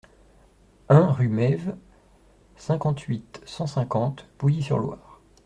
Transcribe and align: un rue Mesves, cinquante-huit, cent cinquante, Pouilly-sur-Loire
un 0.89 1.11
rue 1.11 1.27
Mesves, 1.27 1.75
cinquante-huit, 2.55 3.39
cent 3.45 3.67
cinquante, 3.67 4.27
Pouilly-sur-Loire 4.39 5.21